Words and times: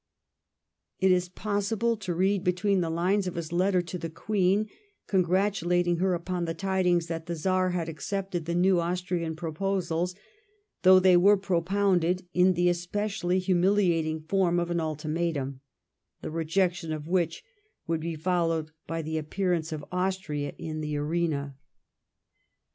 It 0.97 1.11
is 1.11 1.29
possible 1.29 1.95
to 1.95 2.15
read 2.15 2.43
between 2.43 2.81
the 2.81 2.89
lines 2.89 3.27
of 3.27 3.35
his 3.35 3.53
letter 3.53 3.83
to 3.83 3.99
the 3.99 4.09
Queen 4.09 4.67
congratulating 5.05 5.97
her 5.97 6.15
upon 6.15 6.45
the 6.45 6.55
tidings 6.55 7.05
that 7.05 7.27
the 7.27 7.35
Czar 7.35 7.69
had 7.69 7.87
accepted 7.87 8.45
the 8.45 8.55
new 8.55 8.79
Austrian 8.79 9.35
proposals^ 9.35 10.15
though 10.81 10.99
they 10.99 11.15
were 11.15 11.37
propounded 11.37 12.27
in 12.33 12.53
the 12.55 12.67
especially 12.67 13.37
humiliating 13.37 14.21
form 14.21 14.59
of 14.59 14.71
an 14.71 14.79
ultimatum, 14.81 15.61
the 16.23 16.29
rejec 16.29 16.69
^ 16.71 16.73
tion 16.73 16.91
of 16.91 17.07
which 17.07 17.43
would 17.85 17.99
be 18.01 18.15
followed 18.15 18.71
by 18.87 19.03
the 19.03 19.19
appearance 19.19 19.71
of 19.71 19.85
Austria 19.91 20.51
in 20.57 20.81
the 20.81 20.97
arena. 20.97 21.55